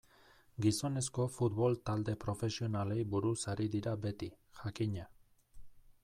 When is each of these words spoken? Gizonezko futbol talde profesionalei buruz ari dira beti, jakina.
Gizonezko 0.65 1.25
futbol 1.33 1.75
talde 1.89 2.15
profesionalei 2.23 3.03
buruz 3.15 3.37
ari 3.53 3.67
dira 3.75 3.93
beti, 4.07 4.31
jakina. 4.63 5.05